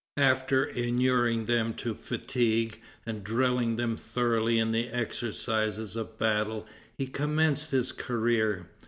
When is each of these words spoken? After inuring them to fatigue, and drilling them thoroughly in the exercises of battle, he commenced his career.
After 0.17 0.65
inuring 0.65 1.45
them 1.45 1.75
to 1.75 1.93
fatigue, 1.93 2.81
and 3.05 3.23
drilling 3.23 3.75
them 3.75 3.95
thoroughly 3.97 4.57
in 4.57 4.71
the 4.71 4.87
exercises 4.89 5.95
of 5.95 6.17
battle, 6.17 6.65
he 6.97 7.05
commenced 7.05 7.69
his 7.69 7.91
career. 7.91 8.65